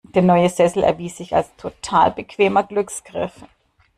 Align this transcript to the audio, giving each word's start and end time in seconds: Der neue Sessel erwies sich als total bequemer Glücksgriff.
Der 0.15 0.23
neue 0.23 0.49
Sessel 0.49 0.81
erwies 0.81 1.17
sich 1.17 1.35
als 1.35 1.55
total 1.57 2.09
bequemer 2.09 2.63
Glücksgriff. 2.63 3.43